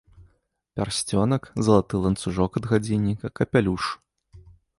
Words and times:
Пярсцёнак, 0.79 1.43
залаты 1.67 1.93
ланцужок 2.07 2.51
ад 2.61 2.65
гадзінніка, 2.73 3.25
капялюш. 3.43 3.83